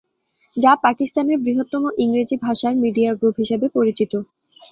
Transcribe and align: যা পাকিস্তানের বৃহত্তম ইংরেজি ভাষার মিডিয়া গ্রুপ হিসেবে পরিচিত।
যা 0.57 0.71
পাকিস্তানের 0.83 1.37
বৃহত্তম 1.39 1.83
ইংরেজি 1.97 2.35
ভাষার 2.37 2.73
মিডিয়া 2.83 3.11
গ্রুপ 3.13 3.35
হিসেবে 3.37 3.65
পরিচিত। 3.69 4.11